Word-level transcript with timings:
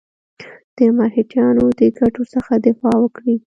د 0.77 0.79
مرهټیانو 0.97 1.65
د 1.79 1.81
ګټو 1.99 2.23
څخه 2.33 2.53
دفاع 2.67 2.95
وکړي. 3.01 3.35